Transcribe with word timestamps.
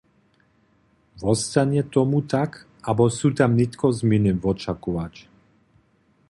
Wostanje 1.23 1.83
tomu 1.91 2.21
tak, 2.33 2.57
abo 2.89 3.05
su 3.17 3.29
tam 3.37 3.51
nětko 3.59 3.87
změny 3.99 4.31
wočakować? 4.43 5.15